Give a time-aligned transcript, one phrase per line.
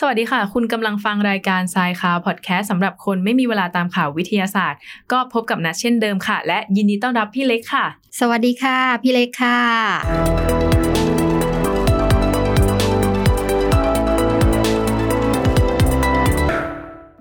[0.00, 4.80] สวัสดีค่ะ คุณกำลังฟังรายการทรายข่าวพอดแคสต์สำหรับคนไม่มีเวลาตามข่าววิทยาศาสตร์
[5.12, 7.84] ก็พบกับนัดเช่นเดิมค่ะ และยินดีต้อนรับพี่เล็กค่ะ
[8.20, 9.60] สวัสดีค่ะ พี่เล็กค่ะ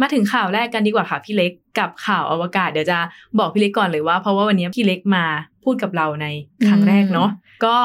[0.01, 2.99] มาถึงข่าวแรกกันดีกว่าค่ะพี่เล็กกับข่าวอวกาศเดี๋ยวจะ
[3.39, 5.25] บอกพี่เล็กก่อนเลยว่าเพราะว่าวันนี้พี่เล็กมา
[5.63, 6.27] พูดกับเราใน
[6.67, 7.29] ครั้งแรกเนาะ
[7.65, 7.75] ก็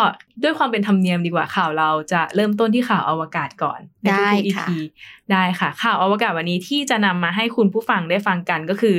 [0.43, 4.71] ด้วยความเป็นธรรมเนียมดีกว่าข่าวเราจะเริ่มต้นที่ข่าวอวกาศก่อนในทุกได้ๆค่ะ EP
[5.33, 8.97] ได้ค่ะ ข่าวอวกาศวันนี้ที่จะนำมาให้คุณผู้ฟังได้ฟังกันก็คือ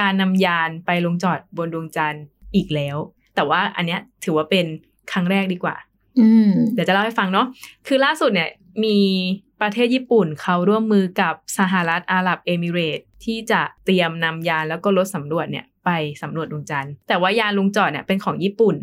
[0.00, 2.96] การนำยานไปลงจอดบนดวงจันทร์อีกแล้ว
[3.34, 4.66] แต่ว่าอันเนี้ยถือว่าเป็น
[5.12, 5.76] ครั้งแรกดีกว่า
[6.20, 7.46] อืมเดี๋ยวจะเล่าให้ฟังเนาะ
[7.86, 8.50] คือล่าสุดเนี่ย
[8.84, 8.98] มี
[9.60, 15.90] ประเทศญี่ปุ่นเขาร่วมมือกับสหรัฐอาหรับเอมิเรตส์ที่จะเตรียมนำยานแล้วก็รถสำรวจเนี่ย ไป
[16.22, 18.76] สำรวจดวงจันทร์แต่ว่ายานลงจอดเนี่ยเป็นของญี่ปุ่น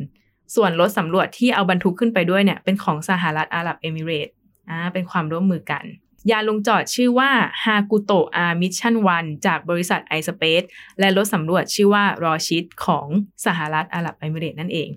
[0.55, 4.33] ส่วนรถสำรวจที่เอาบรรทุกขึ้นไปด้วยเนี่ยเป็นของสหรัฐอาหรับเอมิเรต์
[4.69, 5.83] อ่าเป็นความร่วมมือกัน
[6.31, 7.31] ยานลงจอดชื่อว่า
[7.63, 10.63] Hakuto-R Mission One จากบริษัท ispace
[10.99, 13.07] และรถสำรวจชื่อว่า Rashid ของ
[13.45, 14.89] สหรัฐอาหรับเอมิเรต์นั่นเอง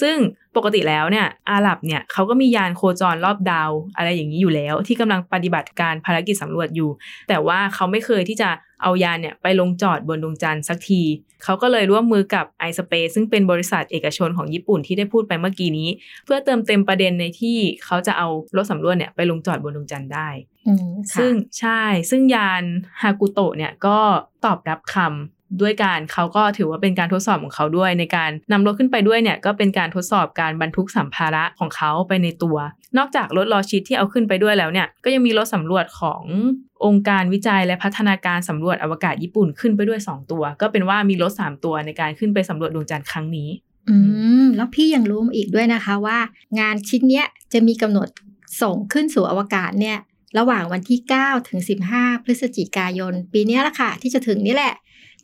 [0.00, 0.16] ซึ่ง
[0.56, 6.90] ปกติแล้วเนี่ยอาหรับเนี่ยเขาก็มียานโคจรรอบดาวอะไรอย่างนี้อยู่แล้ว ที่กำลังปฏิบัติการภารกิจสำรวจอยู่
[7.28, 8.50] แต่ว่าเขาไม่เคยที่จะ
[8.82, 11.02] เอายานเนี่ยไปลงจอดบนดวงจันทร์สักที
[11.44, 15.88] เขาก็เลยร่วมมือกับ iSpace ซึ่งเป็นบริษัทเอกชนของญี่ปุ่นที่ได้พูดไปเมื่อกี้นี้
[16.24, 20.28] เพื่อเติมเต็มประเด็นในที่เขาจะเอารถสำรวจเนี่ยไปลงจอดบนดวงจันทร์ได้
[20.68, 22.62] อืมค่ะซึ่งใช่ซึ่งยาน
[23.02, 23.98] ฮากุโตะเนี่ยก็
[24.44, 32.56] ตอบรับคำ ด้วยการเขาก็ถือว่าเป็นการทดสอบของเขาด้วย ในการนำรถขึ้นไปด้วยเนี่ยก็เป็นการทดสอบการบรรทุกสัมภาระของเขาไปในตัว
[32.98, 36.22] นอกจากรถลอชิดที่เอาขึ้นไปด้วยแล้วเนี่ยก็ยังมีรถสำรวจของ
[36.84, 43.48] องค์การวิจัยและพัฒนาการสำรวจอวกาศญี่ปุ่นขึ้นไปด้วย 2 ตัว ก็เป็นว่ามีรถ 3 ตัวในการขึ้นไปสำรวจดวงจันทร์ครั้งนี้
[43.88, 43.96] อื
[44.44, 46.18] ม แล้วพี่ยังรู้อีกด้วยนะคะว่า
[46.60, 48.08] งานชิ้นเนี้ยจะมีกำหนด
[48.62, 49.98] ส่งขึ้นสู่อวกาศเนี่ย
[50.38, 51.60] ระหว่างวันที่ 9 ถึง
[51.92, 54.74] 15 พฤศจิกายน ปีนี้ละค่ะ ที่จะถึงนี่แหละ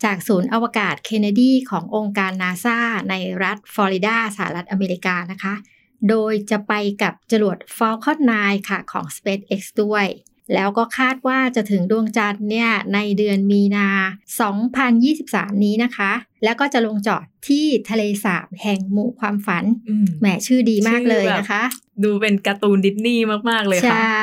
[0.05, 2.79] จากศูนย์อวกาศเคนเนดีขององค์การนาซา
[3.11, 5.55] ในรัฐฟลอริดาสหรัฐอเมริกานะคะ
[6.09, 10.07] โดยจะไปกับจรวด Falcon 9 ค่ะของ SpaceX ด้วย
[10.55, 13.89] แล้วก็คาดว่าจะถึงดวงจันทร์เนี่ยในเดือนมีนา
[14.93, 16.13] 2023 นี้นะคะ
[16.45, 21.63] แล้วก็จะลงจอดที่ทะเลสาบแห่งหมู่ความฝันอืมแหมชื่อดีมากชื่อเลยแบบนะคะ
[22.05, 24.22] ดูเป็นการ์ตูนดิสนีย์มาก ๆ เลยใชค่ะ่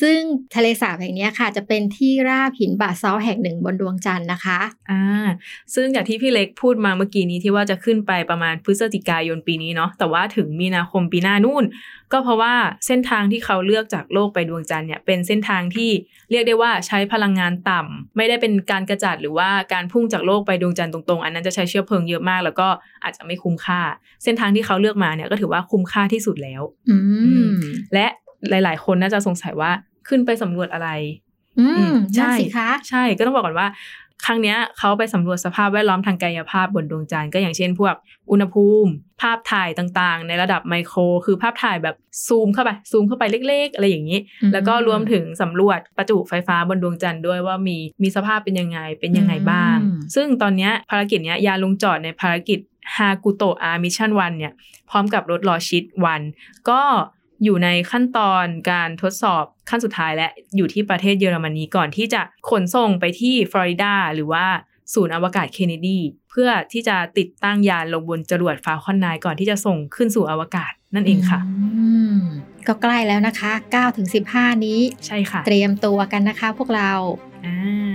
[0.00, 0.18] ซึ่ง
[0.54, 4.60] ทะเลสาบแห่งนี้ค่ะ จะเป็นที่ราบหินบาซอลแห่งหนึ่งบนดวงจันทร์นะคะ
[4.90, 5.28] อ่า
[5.74, 11.64] ซึ่งอย่างที่พี่เล็กพูดมาเมื่อกี้นี้ที่ว่าจะขึ้นไปประมาณพฤศจิกายนปีนี้เนาะแต่ว่าถึงมีนาคมปีหน้านู่น
[12.12, 12.54] ก็เพราะว่า
[12.86, 15.90] เส้นทางที่เขาเลือกจากโลกไปดวงจันทร์เนี่ยเป็นเส้นทางที่
[16.30, 22.68] เรียกได้ว่าใช้พลังงานต่ำไม่ได้เป็นการกระจัดหรือว่าการพุ่งจากโลกไปดวงจันทร์ตรงๆ อันนั้นจะใช้เชื้อเพลิงเยอะมาก แล้วก็
[23.04, 23.80] อาจจะไม่คุ้มค่า
[24.24, 26.92] เส้นทางที่เขาเลือกมาเนี่ยก็ถือว่าคุ้มค่าที่สุดแล้วอ
[27.94, 28.06] และ
[28.50, 29.70] หลาย ๆ คนน่าจะสงสัยว่า
[30.08, 30.88] ขึ้นไปสำรวจอะไร
[31.60, 33.68] อือืมมนั่นใช่สิคะใช่ก็ต้องบอกก่อนว่า
[34.26, 37.94] ครั้งเนี้ยเขาไปสำรวจสภาพแวดล้อมทางกายภาพบนดวงจันทร์ก็อย่างเช่น พวก
[38.30, 52.58] อุณหภูมิ ภาพถ่ายต่างๆ ในระดับไมโคร คือภาพถ่ายแบบซูมเข้าไปซูมเข้าไปเล็ก ๆ อะไรอย่างนี้อืมแล้วก็รวมถึงสำรวจประจุไฟฟ้าบนดวงจันทร์ด้วยว่ามีมีสภาพเป็นยังไงเป็นยังไงบ้างอืมซึ่งตอนเนี้ยภารกิจเนี้ยยานลงจอดในภารกิจ
[52.96, 54.52] ฮากุโตะอามิชันวันเนี่ย
[54.90, 56.22] พร้อมกับรถลอชิดวัน
[56.70, 56.82] ก็
[57.44, 64.46] อยู่ในขั้นตอนการทดสอบขั้นสุดท้ายและอยู่ที่ประเทศเยอรมนีก่อนที่จะขนส่งไปที่ฟลอริดาหรือว่า
[64.94, 65.98] ศูนย์อวกาศเคนเนดี
[66.30, 72.18] เพื่อที่จะติดตั้งยานลงบนจรวดฟาคอนไนก่อนที่จะส่งขึ้นสู่อวกาศนั่นเองค่ะอืม
[72.66, 76.92] ก็ใกล้แล้วนะคะ9ถึง15 นี้ ใช่ค่ะ เตรียมตัวกันนะคะพวกเรา
[77.46, 77.92] อ่า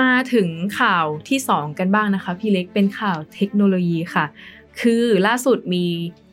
[0.00, 0.48] มาถึง
[0.80, 4.24] ข่าวที่ 2 กันบ้างนะคะ พี่เล็กเป็นข่าวเทคโนโลยีค่ะ
[4.80, 5.86] คือล่าสุดมี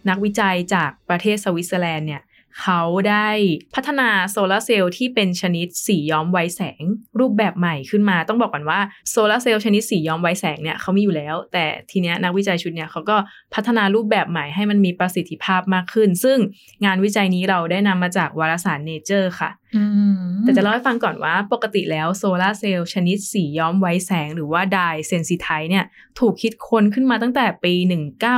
[0.10, 2.22] นักวิจัยจากประเทศสวิตเซอร์แลนด์เนี่ย
[2.62, 3.30] เขาได้
[3.76, 6.82] พัฒนาโซลาร์เซลล์ที่เป็นชนิดสีย้อมไวแสง
[7.20, 8.80] รูปแบบใหม่ขึ้นมาต้องบอกก่อนว่า
[9.10, 13.18] โซลาร์เซลล์ชนิดสีย้อมไวแสงเนี่ยเขามีอยู่แล้ว แต่ทีเนี้ยนักวิจัยชุดเนี่ยเขาก็
[13.54, 16.38] พัฒนารูปแบบใหม่ให้มันมีประสิทธิภาพมากขึ้น ซึ่ง
[16.86, 19.84] งานวิจัยนี้เราได้นำมาจากวารสาร Nature ค่ะอื
[20.18, 25.86] มแต่จะเล่าให้ฟังก่อนว่าปกติแล้วโซลาร์เซลล์ชนิดสีย้อมไวแสงหรือว่า dye-sensitized เนี่ย
[26.20, 27.74] ถูกคิดค้นขึ้นมาตั้งแต่ปี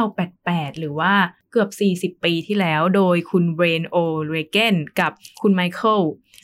[0.08, 1.14] 1988 หรือว่า
[1.47, 5.12] เกือบ 40 ปีที่แล้วโดยคุณ Brian O'Regan กับ
[5.42, 6.02] คุณไมเคิล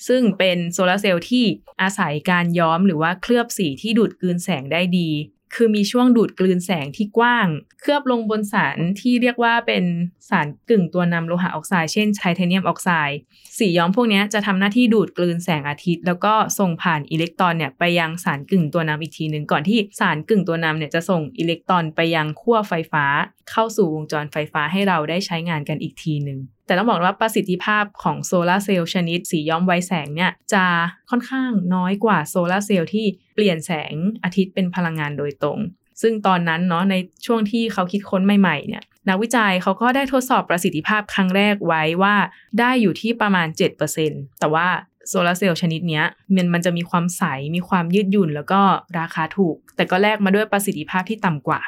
[0.07, 1.45] ซึ่งเป็นโซลาร์เซลล์ที่
[1.81, 5.09] อาศัยการย้อมหรือว่าเคลือบสีที่ดูดกลืนแสงได้ดี
[5.55, 7.47] คือมีช่วงดูดกลืนแสงที่กว้าง
[7.81, 9.83] เคลือบลงบนสารที่เรียกว่าเป็น
[10.29, 13.17] สารกึ่งตัวนำโลหะออกไซด์เช่นไทเทเนียมออกไซด์
[13.57, 23.05] สีย้อมพวกนี้จะทำหน้าที่ดูดกลืนแสงอาทิตย์ แล้วก็ส่งผ่านอิเล็กตรอนเนี่ยไปยังสารกึ่งตัวนำอีกทีหนึ่งก่อนที่สารกึ่งตัวนำเนี่ยจะส่งอิเล็กตรอนไปยังขั้วไฟฟ้า
[23.51, 30.65] เข้าสู่วงจรไฟฟ้าให้เราได้ใช้งานกันอีกทีหนึ่ง แต่ต้องบอกว่าประสิทธิภาพของโซลาร์เซลล์ชนิดสีย้อมไวแสงเนี่ยจะ
[31.09, 33.05] ค่อนข้างน้อยกว่าโซลาร์เซลล์ที่
[33.35, 33.93] เปลี่ยนแสง
[34.23, 35.59] อาทิตย์เป็นพลังงานโดยตรง
[36.01, 36.95] ซึ่งตอนนั้นเนาะใน
[37.25, 42.15] ช่วงที่เขาคิดค้นใหม่ๆเนี่ยนักวิจัยเขาก็ได้ทดสอบประสิทธิภาพครั้งแรกไว้ว่า
[42.59, 43.47] ได้อยู่ที่ประมาณ
[43.93, 44.67] 7%แต่ว่า
[45.09, 46.01] โซลาร์เซลล์ชนิดนี้
[46.35, 47.23] มันมันจะมีความใส
[47.55, 48.61] มีความยืดหยุ่น แล้วก็
[48.99, 51.61] ราคาถูก แต่ก็แลกมาด้วยประสิทธิภาพที่ต่ำกว่า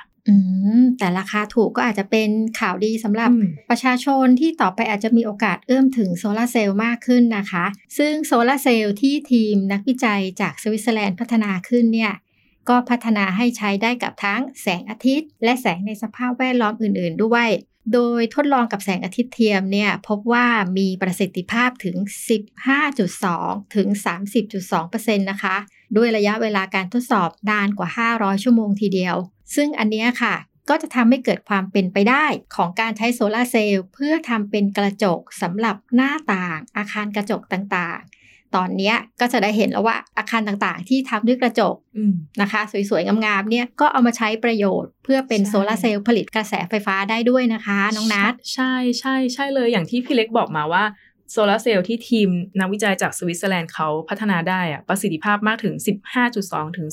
[1.00, 2.30] แต่ราคาถูกก็อาจจะเป็น
[2.60, 7.66] ข่าวดีสำหรับอืมประชาชนที่ต่อไปอาจจะมีโอกาสเอื้อมถึงโซลาร์เซลล์มากขึ้นนะคะ
[7.98, 12.14] ซึ่งโซลาร์เซลล์ที่ทีมนักวิจัยจากสวิตเซอร์แลนด์พัฒนาขึ้นเนี่ย
[12.70, 17.48] ก็พัฒนาให้ใช้ได้กับทั้งแสงอาทิตย์ และแสงในสภาพแวดล้อมอื่น ๆ ด้วย
[17.94, 20.46] โดยทดลองกับแสงอาทิตย์เทียมเนี่ยพบว่า
[20.78, 21.96] มีประสิทธิภาพถึง
[22.66, 23.88] 15.2 ถึง
[24.54, 25.56] 30.2%นะคะ
[25.98, 29.16] ด้วยระยะเวลาการทดสอบนานกว่า 500 ชั่วโมงทีเดียว
[29.56, 30.36] ซึ่งอันเนี้ยค่ะ
[30.70, 32.26] ก็จะทำให้เกิดความเป็นไปได้
[32.56, 50.84] ของการใช้โซลาร์เซลล์เพื่อทำเป็นกระจกสำหรับหน้าต่าง อาคารกระจกต่างๆ ตอนเนี้ยก็จะได้เห็นแล้วว่าอาคารต่างๆ ที่ทำด้วยกระจกอืมนะคะ สวยๆ งามๆเนี่ยก็เอามาใช้ประโยชน์ เพื่อเป็นใช่โซลาร์เซลล์ผลิตกระแสไฟฟ้าได้ด้วยนะคะ น้องนัทใช่ใช่ใช่เลยอย่างที่พี่เล็กบอกมาว่า
[51.32, 52.30] โซลาร์เซลล์ที่ทีม
[52.60, 55.76] นักวิจัยจากสวิตเซอร์แลนด์เขาพัฒนาได้อะประสิทธิภาพมากถึง
[56.26, 56.88] 15.2 ถึง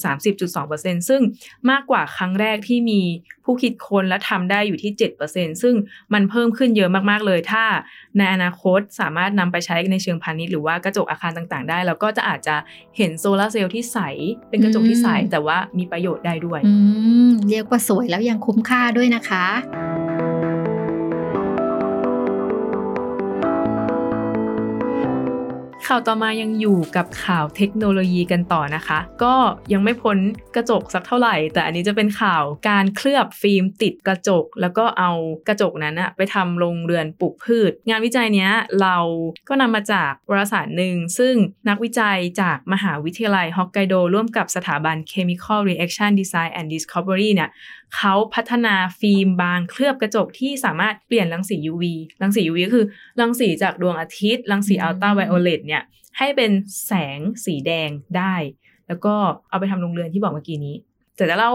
[0.52, 1.22] 30.2%ซึ่ง
[1.70, 3.00] มากกว่าครั้งแรกที่มี
[3.44, 4.92] ผู้คิดค้นและทำได้อยู่ที่
[5.26, 5.74] 7%ซึ่ง
[6.14, 7.64] มันเพิ่มขึ้นเยอะมากๆเลย ถ้า
[8.18, 12.56] ในอนาคตสามารถนำไปใช้ในเชิงพาณิชย์หรือว่ากระจกอาคารต่างๆ ได้ แล้วก็จะอาจจะ
[12.96, 13.98] เห็นโซลาร์เซลล์ที่ใส
[14.48, 16.74] เป็นกระจกที่ใสแต่ว่ามีประโยชน์ได้ด้วยอื
[17.28, 19.46] มเรียกว่าสวยแล้วยังคุ้มค่าด้วยนะคะ
[25.88, 29.34] ข่าวต่อมายังอยู่กับข่าวเทคโนโลยีกันต่อนะคะ ก็
[29.72, 30.18] ยังไม่พ้น
[30.54, 35.10] กระจกสักเท่าไหร่ แต่อันนี้จะเป็นข่าวการเคลือบฟิล์มติดกระจก แล้วก็เอา
[35.48, 38.50] กระจกนั้นอะไปทำโรงเรือนปลูกพืช งานวิจัยเนี้ย
[38.82, 38.96] เรา
[39.48, 41.34] ก็นำมาจากวารสารหนึ่ง ซึ่ง
[41.68, 47.50] นักวิจัยจากมหาวิทยาลัยฮอกไกโดร่วมกับสถาบัน Chemical Reaction Design and Discovery เนี่ย
[47.96, 51.84] เขาพัฒนาฟิล์มบางเคลือบกระจกที่สามารถเปลี่ยนรังสี UV
[52.22, 52.86] รังสี UV ก็คือ
[53.20, 55.81] รังสีจากดวงอาทิตย์รังสีอัลตราไวโอเลตเนี่ย
[56.18, 56.50] ให้เป็น
[56.86, 58.34] แสงสีแดงได้
[58.88, 59.14] แล้วก็
[59.48, 60.76] เอาไปทำโรงเรือนที่บอกเมื่อกี้นี้
[61.16, 61.52] แต่จะเล่า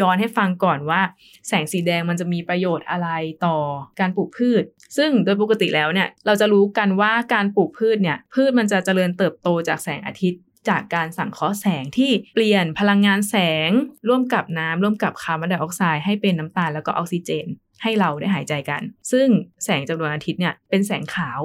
[0.00, 1.00] ย้อนให้ฟังก่อนว่า
[1.48, 3.08] แสงสีแดงมันจะมีประโยชน์อะไร
[3.46, 3.56] ต่อ
[4.00, 4.62] การปลูกพืช
[4.96, 13.36] ซึ่งโดยปกติแล้วเนี่ยเราจะรู้กันว่าการปลูกพืชเนี่ยพืชมันจะเจริญเติบโตจากแสงอาทิตย์จากการสังเคราะห์แสงที่เปลี่ยนพลังงานแส
[13.68, 13.70] ง
[14.08, 17.46] ร่วมกับน้ำร่วมกับคาร์บอนไดออกไซด์ให้เป็นน้ำตาลแล้วก็ออกซิเจน
[17.82, 18.82] ให้เราได้หายใจกัน
[19.12, 19.28] ซึ่ง
[19.64, 21.40] แสงจากดวงอาทิตย์เนี่ยเป็นแสงขาว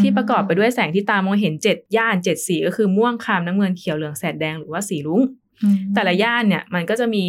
[0.00, 5.22] ที่ประกอบไปด้วยแสงที่ตามองเห็น 7 ย่าน 7 สีก็คือม่วงครามน้ำเงินเขียวเหลืองแสดแดงหรือว่าสีรุ้ง
[5.62, 7.24] อืมแต่ละย่านเนี่ยมันก็จะมี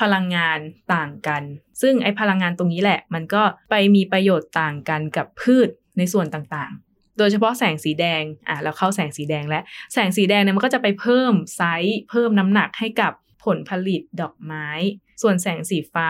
[0.00, 0.58] พลังงาน
[0.94, 1.42] ต่างกัน
[1.82, 5.68] ซึ่งไอ้พลังงานตรงนี้แหละ มันก็ไปมีประโยชน์ต่างกันกับพืช
[5.98, 13.12] ในส่วนต่างๆ โดยเฉพาะแสงสีแดง อะเราเข้าแสงสีแดงแล้ว แสงสีแดงเนี่ยมันก็จะไปเพิ่มไซส์ เพิ่มน้ำหนักให้กับ
[13.44, 14.68] ผลผลิตดอกไม้
[15.22, 16.08] ส่วนแสงสีฟ้า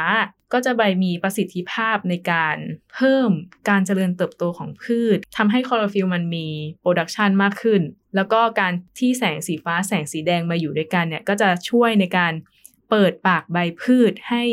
[0.52, 2.56] ก็จะไปมีประสิทธิภาพในการ
[2.94, 3.30] เพิ่ม
[3.68, 6.48] การเจริญเติบโตของพืชทำให้คลอโรฟิลมันมี
[6.80, 7.80] production มากขึ้น
[8.16, 12.32] แล้วก็การที่แสงสีฟ้าแสงสีแดงมาอยู่ด้วยกันเนี่ยก็จะช่วยในการ
[12.90, 14.44] เปิดปากใบพืชให้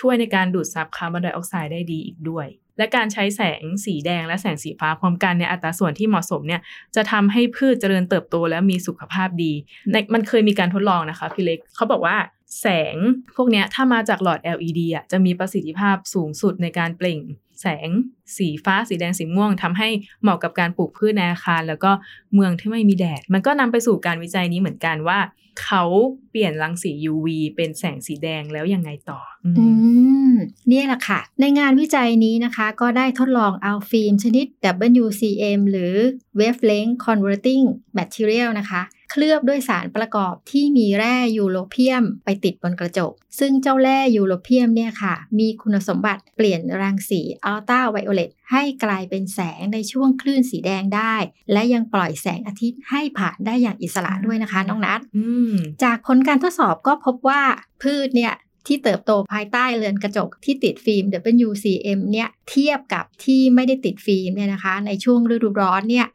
[0.00, 2.46] ช่วยในการดูดซับคาร์บอนไดออกไซด์ได้ดีอีกด้วย
[2.78, 6.60] และการใช้แสงสีแดงและแสงสีฟ้าพร้อมกันในอัตราส่วนที่เหมาะสมเนี่ย
[6.96, 9.52] จะทำให้พืชเจริญเติบโตและมีสุขภาพดี
[9.92, 12.16] ในมันเคยมีการทดลองนะคะพี่เล็กเขาบอกว่า
[12.60, 12.96] แสง
[13.36, 17.20] พวกนี้ถ้ามาจากหลอด LED อะจะมีประสิทธิภาพสูงสุดในการเปล่ง
[17.60, 17.88] แสง
[18.36, 19.88] สีฟ้า สีแดง สีม่วงทำให้
[20.22, 21.90] เหมาะกับการปลูกพืชในอาคาร แล้วก็
[22.34, 25.18] เมืองที่ไม่มีแดด มันก็นำไปสู่การวิจัยนี้เหมือนกันว่า
[25.62, 25.84] เขา
[26.30, 29.66] เปลี่ยนรังสี UV เป็นแสงสีแดงแล้วยังไงต่อ อืมอื
[30.32, 30.34] ม
[30.68, 34.46] เนี่ยแหละค่ะ ในงานวิจัยนี้นะคะ ก็ได้ทดลองเอาฟิล์มชนิด
[35.02, 35.94] WCM หรือ
[36.40, 37.64] Wavelength Converting
[37.98, 51.14] Material นะคะ เคลือบด้วยสารประกอบที่มีแร่ยูโรเพียมไปติดบนกระจก ซึ่งเจ้าแร่ยูโรเพียมเนี่ยค่ะ มีคุณสมบัติเปลี่ยนรังสีอัลตราไวโอเลตให้กลายเป็นแสงในช่วงคลื่นสีแดงได้
[51.52, 57.42] และยังปล่อยแสงอาทิตย์ให้ผ่านได้อย่างอิสระด้วยนะคะ น้องนัทอืมจากผลการทดสอบก็พบว่า
[57.82, 58.34] พืชเนี่ย
[58.66, 61.04] ที่เติบโตภายใต้เรือนกระจกที่ติดฟิล์ม
[61.46, 66.06] WCM เนี่ยเทียบกับที่ไม่ได้ติดฟิล์มเนี่ยนะคะ ในช่วงฤดูร้อนเนี่ย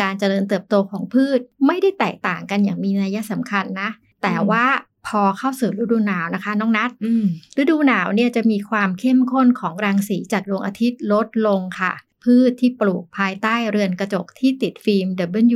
[0.00, 3.90] การเจริญเติบโตของพืชไม่ได้แตกต่างกันอย่างมีนัยสำคัญนะ
[4.22, 4.64] แต่ว่า
[5.06, 7.26] พพอเข้าสู่ฤดูหนาวนะคะ น้องนัดอืม
[7.60, 11.92] ฤดูหนาวเนี่ยจะมีความเข้มข้นของรังสีจากดวงอาทิตย์ลดลงค่ะ
[12.24, 15.06] พืชที่ปลูกภายใต้เรือนกระจกที่ติดฟิล์ม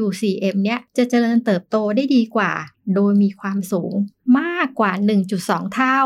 [0.02, 2.52] WCM เนี่ยจะเจริญเติบโตได้ดีกว่า
[2.94, 3.92] โดยมีความสูง
[4.38, 4.92] มากกว่า
[5.32, 6.00] 1.2 เท่า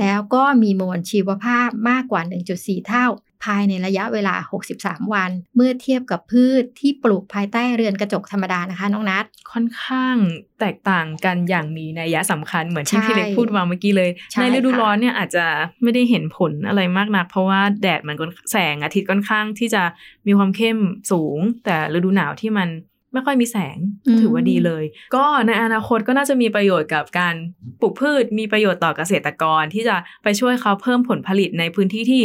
[0.00, 2.22] แล้วก็มีมวลชีวภาพมากกว่า
[2.54, 3.06] 1.4 เท่า
[3.44, 4.34] ภายในระยะเวลา
[4.74, 10.16] 63 วัน เมื่อเทียบกับพืชที่ปลูกภายใต้เรือนกระจกธรรมดานะคะ น้องนัดค่อนข้าง
[10.60, 15.46] แตกต่างกันอย่างมีนัยยะสำคัญเหมือนที่ใช่พี่เล็กพูดมาเมื่อกี้เลยใช่ในฤดูค่ะร้อนเนี่ยอาจจะ
[15.82, 19.82] ไม่ได้เห็นผลอะไรมากนัก เพราะว่าแดดมันก็แสงอาทิตย์ค่อนข้างที่จะ
[20.26, 20.78] มีความเข้ม
[21.10, 22.70] สูง แต่ฤดูหนาวที่มัน
[23.12, 23.76] ไม่ค่อยมีแสง
[24.06, 24.84] ก็ถือว่าดีเลย
[25.16, 27.34] ก็ในอนาคตก็น่าจะมีประโยชน์กับการ
[27.80, 32.22] ปลูกพืช มีประโยชน์ต่อเกษตรกรที่จะไปช่วยเขาเพิ่มผลผลิตในพื้นที่ที่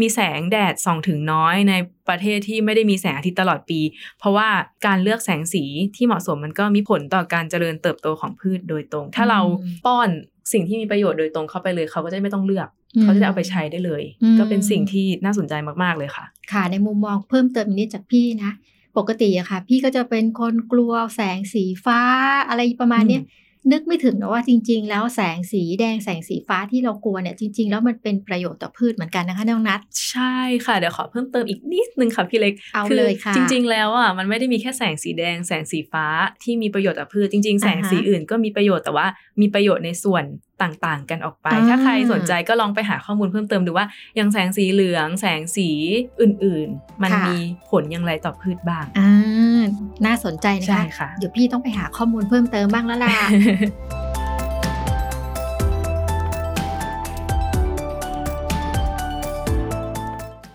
[0.00, 1.74] มีแสงแดดส่องถึงน้อยใน
[2.08, 3.80] ประเทศที่ไม่ได้มีแสงอาทิตย์ตลอดปี
[4.18, 4.48] เพราะว่า
[4.86, 5.64] การเลือกแสงสี
[5.96, 10.08] ที่เหมาะสมมันก็มีผลต่อการเจริญเติบโตของพืชโดยตรง ถ้าเราอืมป้อน
[10.52, 18.52] สิ่งที่มีประโยชน์โดยตรงเข้าไปเลยเขาก็จะไม่ต้องเลือกอืมเขาจะได้เอาไปใช้ได้เลยอืมก็เป็นสิ่งที่น่าสนใจมากๆเลยค่ะ ค่ะในมุมมองเพิ่มเติมอีกนิดจากพี่นะ
[18.98, 22.00] ปกติอะค่ะ พี่ก็จะเป็นคนกลัวแสงสีฟ้า
[22.48, 23.22] อะไรประมาณเนี้ย
[23.70, 36.06] นึกไม่ถึงนะว่าจริง ๆ แล้วแสงสีแดงแสงสีฟ้าที่เรากลัวเนี่ยจริง ๆ แล้วมันเป็นประโยชน์ต่อพืชเหมือนกันนะคะน้องนัทใช่ค่ะ เดี๋ยวขอเพิ่มเติมอีกนิดนึงค่ะพี่เล็กเอาเลยค่ะจริง ๆ แล้วอะมันไม่ได้มีแค่แสงสีแดงแสงสีฟ้า
[36.42, 39.06] ที่มีประโยชน์ต่อพืชจริง ๆ แสงอ่าฮะสีอื่นก็มีประโยชน์แต่ว่า
[39.40, 40.24] มีประโยชน์ในส่วน
[40.62, 45.68] ต่างๆ กันออกไปอ่าถ้าใครสนใจก็ลองไปหาข้อมูลเพิ่มเติมดูว่าอย่างแสงสีเหลือง แสงสี
[46.20, 47.36] อื่นๆ มันค่ะมี
[47.70, 49.62] ผลอย่างไรต่อพืชบ้างอ่า
[50.06, 53.12] น่าสนใจนะใช่คะค่ะเดี๋ยวพี่ต้องไปหาข้อมูลเพิ่มเติมบ้างแล้วล่ะ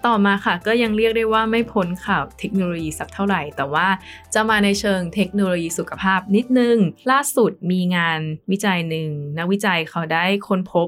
[0.08, 3.88] ต่อมาค่ะ ก็ยังเรียกได้ว่าไม่พ้นข่าวเทคโนโลยีสักเท่าไหร่ แต่ว่า
[4.34, 6.78] จะมาในเชิงเทคโนโลยีสุขภาพนิดนึง
[7.12, 8.20] ล่าสุดมีงาน
[8.52, 10.88] วิจัยหนึ่งนักวิจัยเขาได้ค้นพบ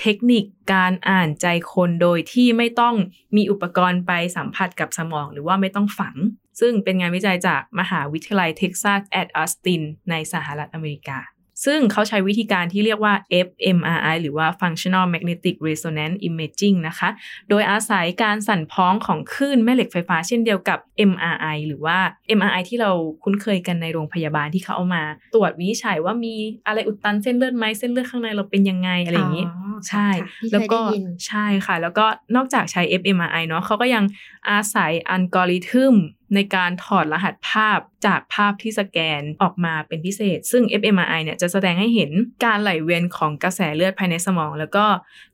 [0.00, 2.94] เทคนิคการอ่านใจคนโดยที่ไม่ต้อง
[3.36, 6.16] มีอุปกรณ์ไปสัมผัสกับสมองหรือว่าไม่ต้องฝัง
[6.60, 11.20] ซึ่งเป็นงานวิจัยจากมหาวิทยาลัย Texas at Austin ในสหรัฐอเมริกา
[11.64, 13.14] ซึ่งเขาใช้วิธีการที่เรียกว่า
[13.46, 17.08] fMRI หรือว่า Functional Magnetic Resonance Imaging นะคะ
[17.48, 20.78] โดยอาศัยการสั่นพ้องของคลื่นแม่เหล็กไฟฟ้าเช่นเดียวกับ
[21.10, 21.98] MRI หรือว่า
[22.38, 22.90] MRI ที่เรา
[23.22, 26.34] คุ้นเคยกันในโรงพยาบาลที่เขาเอามา ตรวจวินิจฉัยว่ามี
[26.66, 34.04] อะไรอุดตันเส้นเลือดไหมเส้นเลือดข้างในเราเป็นยังไงอะไรอย่างนี้อ๋อใช่ค่ะพี่เคยแล้วก็ได้ยินใช่ค่ะ แล้วก็นอกจากใช้ fMRI เนาะเขาก็ยัง
[34.50, 35.94] อาศัยอัลกอริทึม
[36.34, 42.10] ในการถอดรหัสภาพจากภาพที่สแกนออกมาเป็นพิเศษ ซึ่ง fMRI เนี่ยจะแสดงให้เห็น
[42.44, 44.86] การไหลเวียนของกระแสเลือดภายในสมอง แล้วก็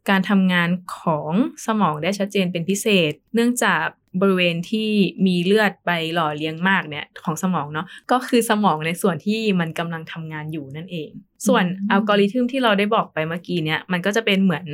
[0.08, 1.32] การทำงานของ
[1.66, 3.84] สมองได้ชัดเจนเป็นพิเศษ เนื่องจาก
[4.20, 4.90] บริเวณที่
[5.26, 11.10] มีเลือดไปหล่อเลี้ยงมากเนี่ยของสมองเนาะก็คือสมองในส่วนที่มันกำลังทำงานอยู่นั่นเอง
[11.46, 14.66] ส่วนอืมอัลกอริทึมที่เราได้บอกไปเมื่อกี้เนี่ยมันก็จะเป็นเหมือน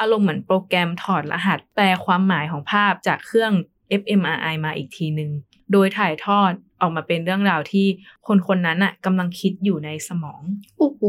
[0.00, 3.52] อารมณ์เหมือนโปรแกรมถอดรหัส แปลความหมายของภาพจากเครื่อง
[4.00, 5.30] fMRI มาอีกทีหนึ่ง
[5.72, 7.86] โดยถ่ายทอดออกมาเป็นเรื่องราวที่
[8.26, 10.42] คนคนนั้นน่ะกำลังคิดอยู่ในสมอง
[10.78, 11.02] โอ้โห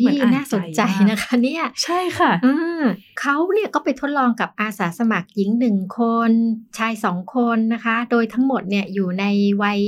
[0.00, 2.84] เหมือนอ่านน่าสนใจใจมากนะคะ เนี่ย ใช่ค่ะอ่า
[3.20, 6.32] เขาเนี่ยก็ไปทดลองกับอาสาสมัครหญิงหนึ่งคน
[6.78, 9.24] ชายสองคนนะคะ โดยทั้งหมดเนี่ยอยู่ใน
[9.62, 9.80] วัย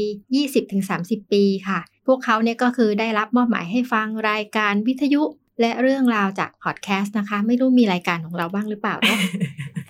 [0.62, 5.22] 20-30 ปีค่ะ พวกเขาเนี่ยก็คือได้รับมอบหมายให้ฟังรายการวิทยุ
[5.60, 9.18] และเรื่องราวจากพอดแคสต์นะคะ ไม่รู้มีรายการของเราบ้างหรือเปล่าเนอะ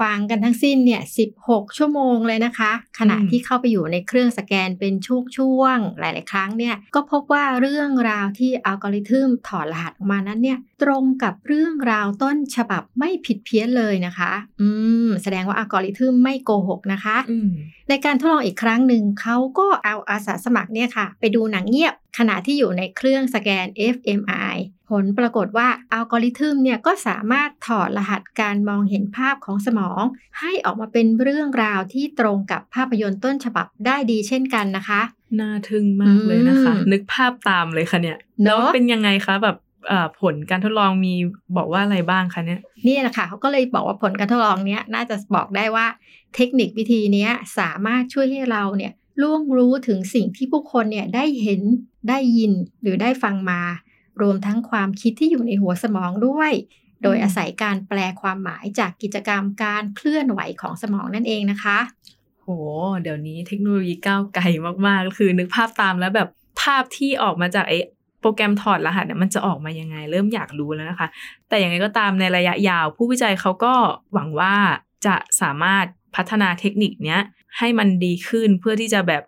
[0.00, 1.02] ฟังกันทั้งสิ้นเนี่ย
[1.38, 4.94] 16 ชั่วโมงเลยนะคะ ขณะอืมที่เข้าไปอยู่ในเครื่องสแกนเป็น
[5.36, 14.68] ช่วงๆ หลาย ๆ ครั้งเนี่ย ก็พบว่าเรื่องราวที่อัลกอริทึมถอดรหัสออกมานั้นเนี่ย ตรงกับเรื่องราวต้นฉบับไม่ผิดเพี้ยนเลยนะคะ อื
[15.06, 17.50] ม แสดงว่าอัลกอริทึมไม่โกหกนะคะอืม
[17.88, 24.58] ในการทดลองอีกครั้งหนึ่งเขาก็เอาอาสาสมัครเนี่ยค่ะ ไปดูหนังเงียบขณะที่อยู่ในเครื่องสแกน fMRI
[24.90, 30.02] ผลปรากฏว่าอัลกอริทึมเนี่ยก็สามารถถอดรหัสการมองเห็นภาพของสมอง
[30.40, 35.00] ให้ออกมาเป็นเรื่องราวที่ตรงกับภาพยนตร์ต้นฉบับได้ดีเช่นกันนะคะ
[35.40, 39.56] น่าทึ่งมากเลยนะคะอืมนึกภาพตามเลยค่ะเนี่ยเนอะแล้วเป็นยังไงคะแบบ
[39.88, 41.14] เอ่อผลการทดลองมี
[41.56, 45.86] บอกว่าอะไรบ้างคะเนี่ยนี่แหละค่ะเขาก็เลยบอกว่าผลการทดลองเนี้ยน่าจะบอกได้ว่า
[46.34, 51.60] เทคนิควิธีเนี้ยสามารถช่วยให้เราเนี่ยล่วงรู้ถึงสิ่งที่ผู้คนเนี่ยได้เห็น
[52.08, 52.52] ได้ยิน
[52.82, 53.60] หรือได้ฟังมา
[54.22, 56.52] รวมทั้งความคิดที่อยู่ในหัวสมองด้วย
[57.02, 61.78] โดยอาศัยการแปลความหมายจากกิจกรรมการเคลื่อนไหวของสมองนั่นเองนะคะ
[62.42, 62.48] โห
[63.02, 64.44] เดี๋ยวนี้เทคโนโลยีก้าวไกล
[64.86, 66.28] มากๆ คือนึกภาพตามแล้วแบบ
[66.62, 67.78] ภาพที่ออกมาจากไอ้
[68.20, 71.08] โปรแกรมถอดรหัสเนี่ยมันจะออกมายังไง เริ่มอยากรู้แล้วนะคะ
[71.48, 73.74] แต่อย่างไรก็ตามในระยะยาว ผู้วิจัยเขาก็
[74.12, 74.54] หวังว่า
[75.06, 77.20] จะสามารถพัฒนาเทคนิคเนี้ย
[77.58, 79.22] ให้มันดีขึ้นเพื่อที่จะแบบ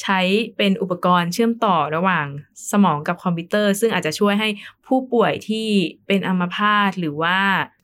[0.00, 0.20] ใช้
[0.58, 2.26] เป็นอุปกรณ์เชื่อมต่อระหว่าง
[2.72, 4.48] สมองกับคอมพิวเตอร์ ซึ่งอาจจะช่วยให้
[4.86, 5.68] ผู้ป่วยที่
[6.06, 7.38] เป็นอัมพาตหรือว่า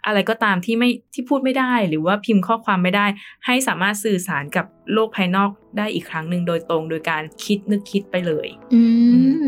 [0.06, 3.06] อะไรก็ตามที่ไม่ที่พูดไม่ได้ หรือว่าพิมพ์ข้อความไม่ได้
[3.46, 8.82] ให้สามารถสื่อสารกับโลกภายนอกได้อีกครั้งหนึ่งโดยตรง โดยการคิดนึกคิดไปเลย อื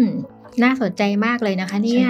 [0.01, 0.05] ม
[0.63, 2.09] น่าสนใจมากเลยนะคะเนี่ย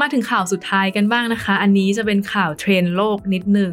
[0.00, 3.72] มาถึงข่าวสุดท้ายกันบ้างนะคะ อันนี้จะเป็นข่าวเทรนโลกนิดหนึ่ง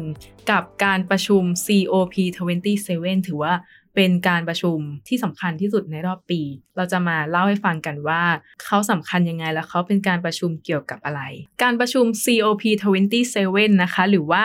[0.50, 2.90] กับการประชุม COP27
[3.26, 3.54] ถือว่า
[3.98, 4.78] เป็นการประชุม
[5.08, 6.40] ที่สำคัญที่สุดในรอบปี
[6.76, 8.22] เราจะมาเล่าให้ฟังกันว่า
[8.64, 11.22] เขาสำคัญยังไงและเขาเป็นการประชุมเกี่ยวกับอะไร
[11.62, 14.44] การประชุม COP27 นะคะ หรือว่า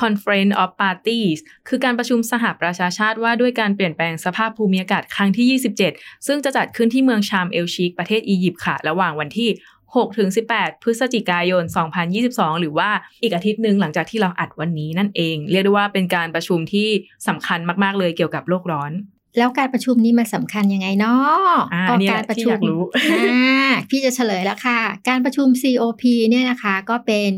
[0.00, 9.48] Conference of Parties คือการประชุมสหประชาชาติว่าด้วยการเปลี่ยนแปลงสภาพภูมิอากาศครั้งที่ 27 ซึ่งจะจัดขึ้นที่เมืองชามเอลชิกประเทศอียิปต์ค่ะ ระหว่างวันที่
[10.02, 11.64] 6ถึง18 พฤศจิกายน
[12.12, 12.90] 2022 หรือว่า
[13.22, 16.88] อีกอาทิตย์หนึ่งหลังจากที่เราอัดวันนี้นั่นเอง เรียกได้ว่าเป็นการประชุมที่
[17.28, 18.92] สำคัญมาก ๆ เลยเกี่ยวกับโลกร้อน
[19.38, 27.30] แล้วการประชุมนี้มันสำคัญยังไงเนาะอ่าก็เนี่ยการประที่ชุอยากรู้อ่าพี่จะเฉลยแล้วค่ะ การประชุม COP เนี่ยนะคะ ก็เป็น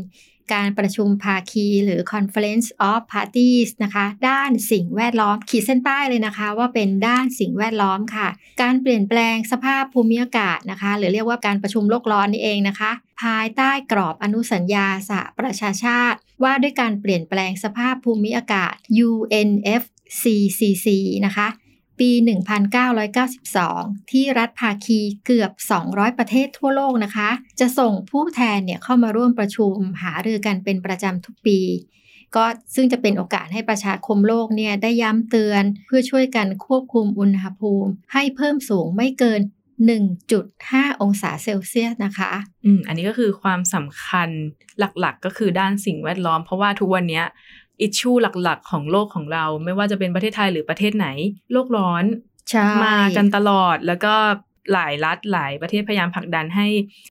[0.53, 8.27] การประชุมภาคีหรือ Conference of Parties นะคะ ด้านสิ่งแวดล้อม ขีดเส้นใต้เลยนะคะ ว่าเป็นด้านสิ่งแวดล้อมค่ะ
[8.61, 12.91] การเปลี่ยนแปลงสภาพภูมิอากาศนะคะ หรือเรียกว่าการประชุมโลกร้อนนี่เองนะคะ
[13.21, 18.73] ภายใต้กรอบอนุสัญญาสหประชาชาติ ว่าด้วยการเปลี่ยนแปลงสภาพภูมิอากาศ
[19.07, 20.87] UNFCCC
[21.25, 21.47] นะคะ
[21.99, 22.11] ปี
[23.31, 25.51] 1992 ที่รัฐภาคีเกือบ
[25.85, 27.29] 200 ประเทศทั่วโลกนะคะ
[27.59, 31.59] จะส่งผู้แทนเนี่ยเข้ามาร่วมประชุมหารือกันเป็นประจำทุกปี
[32.35, 39.41] ก็ซึ่งจะเป็นโอกาสให้ประชาคมโลกเนี่ยได้ย้ำเตือนเพื่อช่วยกันควบคุมอุณหภูมิ ให้เพิ่มสูงไม่เกิน
[40.21, 42.31] 1.5 องศาเซลเซียสนะคะ
[42.65, 44.29] อืม อันนี้ก็คือความสำคัญ
[44.79, 47.25] หลักๆก็คือด้านสิ่งแวดล้อม เพราะว่าทุกวันเนี้ย
[47.81, 48.11] อิชชู
[48.43, 51.07] หลักๆ ของโลกของเรา ไม่ว่าจะเป็นประเทศไทยหรือประเทศไหน
[51.51, 52.03] โลกร้อน
[52.49, 54.15] ใช่มากันตลอดแล้วก็
[54.73, 56.67] หลายรัฐหลายประเทศพยายามผลักดันให้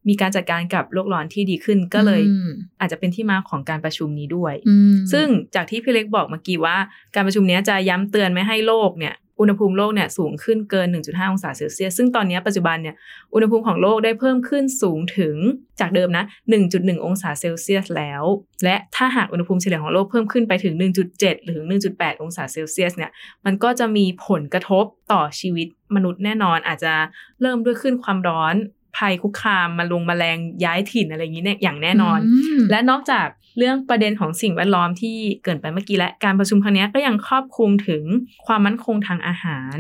[0.09, 6.77] มีการจัดการกับโลกร้อนที่ดีขึ้นก็เลยอืมอาจจะเป็นที่มาของการประชุมนี้ด้วยอืมซึ่งจากที่พี่เล็กบอกเมื่อกี้ว่า
[7.15, 12.95] การประชุมเนี้ยจะย้ำเตือนไม่ให้โลกเนี่ย อุณหภูมิโลกเนี่ยสูงขึ้นเกิน 1.5 องศาเซลเซียส ซึ่งตอนนี้ปัจจุบันเนี่ย
[13.35, 15.37] อุณหภูมิของโลกได้เพิ่มขึ้นสูงถึง
[15.80, 16.25] จากเดิมนะ
[16.64, 18.23] 1.1 องศาเซลเซียสแล้ว
[18.64, 20.75] และถ้าหากอุณหภูมิเฉลี่ยของโลกเพิ่มขึ้นไปถึง
[21.11, 21.61] 1.7 หรือ
[21.92, 23.11] 1.8 องศาเซลเซียสเนี่ย
[23.45, 26.95] มันก็จะมีผลกระทบต่อชีวิตมนุษย์แน่นอนอาจจะ
[27.41, 28.54] เริ่มด้วยขึ้นความร้อน
[28.97, 32.19] ภัยคุกคามมาลงแมลงย้ายถิ่นอะไรอย่างนี้เนี่ยอย่างแน่นอน
[32.59, 33.27] มและนอกจาก
[33.59, 38.03] เรื่องประเด็นของสิ่งแวดล้อมที่เกรินไปเมื่อกี้และการประชุมครั้งนี้ก็ยังครอบคลุมถึง
[38.47, 39.77] ความมั่นคงทางอาหาร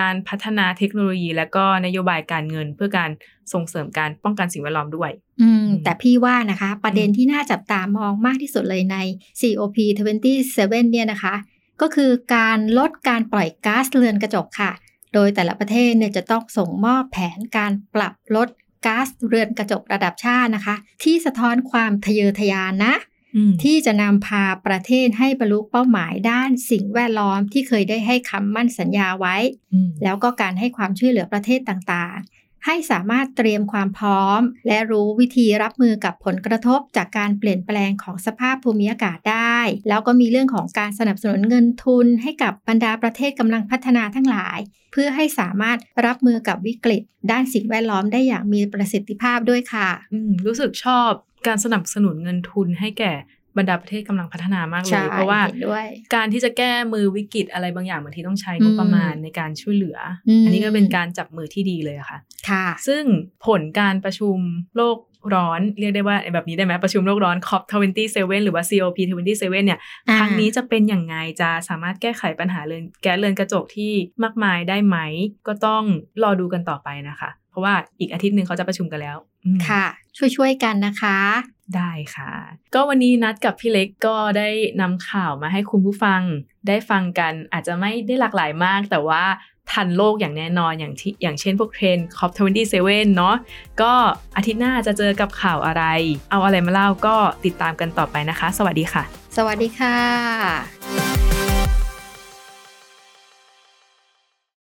[0.00, 3.10] การพัฒนาเทคโนโลยี และก็นโยบายการเงินเพื่อการ
[3.52, 5.10] ส่งเสริมการป้องกันสิ่งแวดล้อมด้วย
[5.42, 8.96] อืม แต่พี่ว่านะคะ ประเด็นที่น่าจับตามองมากที่สุดเลยใน
[9.40, 9.76] COP
[10.24, 10.56] 27
[10.92, 11.34] เนี่ยนะคะ
[11.82, 14.70] ก็คือการลดการปล่อยก๊าซเรือนกระจกค่ะ
[15.14, 18.48] โดยแต่ละประเทศเนี่ยจะต้องส่งมอบแผนการปรับลด
[18.86, 22.94] ก๊าซเรือนกระจกระดับชาตินะคะ ที่สะท้อนความทะเยอทะยานนะ
[23.36, 29.36] อืมที่จะนำพาประเทศให้บรรลุเป้าหมายด้านสิ่งแวดล้อมที่เคยได้ให้คำมั่นสัญญาไว้
[29.72, 39.51] อืมแล้วก็การให้ความช่วยเหลือประเทศต่างๆ ให้สามารถเตรียมความพร้อม และรู้วิธีรับมือกับผลกระทบจากการเปลี่ยนแปลงของสภาพภูมิอากาศได้
[39.88, 44.58] แล้วก็มีเรื่องของการสนับสนุนเงินทุน ให้กับบรรดาประเทศกำลังพัฒนาทั้งหลาย
[44.92, 51.10] เพื่อให้สามารถรับมือกับวิกฤต ด้านสิ่งแวดล้อมได้อย่างมีประสิทธิภาพด้วยค่ะ อืมรู้สึกชอบ
[51.46, 53.12] การสนับสนุนเงินทุนให้แก่
[53.58, 63.04] บรรดาประเทศกำลังพัฒนามากเลใช่ยเพราะว่าเห็นด้วยการที่จะแก้มือวิกฤตอะไรบางอย่างบางทีต้องใช้งบประมาณในการช่วยเหลืออมอันนี้ก็เป็นการจับมือที่ดีเลยอะค่ะ ค่ะ ซึ่ง
[63.46, 64.36] ผลการประชุม
[64.76, 64.98] โลก
[65.34, 74.98] ร้อนเรียกได้ว่าแบบนี้ได้ไหมประชุมโลกร้อน COP27 หรือว่า COP27 เนี่ยอ่าครั้งนี้จะเป็นอย่างไงจะสามารถแก้ไขปัญหาเรือนแก๊สเรือนกระจกที่มากมายได้ไหม
[75.46, 75.84] ก็ต้อง
[76.22, 79.84] รอดูกันต่อไปนะคะ เพราะว่าอีกอาทิตย์หนึ่งเขาจะประชุมกันแล้วอืมค่ะ
[80.36, 81.18] ช่วยๆกันนะคะ
[81.76, 82.32] ได้ค่ะ
[82.74, 84.48] ก็วันนี้นัดกับพี่เล็กก็ได้
[84.80, 86.22] นำข่าวมาให้คุณผู้ฟัง
[86.68, 89.24] ได้ฟังกันอาจจะไม่ได้หลากหลายมาก แต่ว่า
[89.72, 93.36] ทันโลกอย่างแน่นอนอย่างที่อย่างเช่นพวกเทรนด์ COP27 เนาะ
[93.82, 93.92] ก็
[94.36, 95.84] อาทิตย์หน้าจะเจอกับข่าวอะไร
[96.30, 99.04] เอาอะไรมาเล่าก็ติดตามกันต่อไปนะคะ สวัสดีค่ะ
[99.36, 101.41] สวัสดีค่ะ